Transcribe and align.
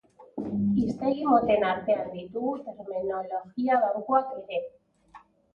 Hiztegi 0.83 1.27
moten 1.33 1.65
artean 1.73 2.09
ditugu 2.15 2.53
Terminologia-bankuak 2.63 4.33
ere. 4.49 4.63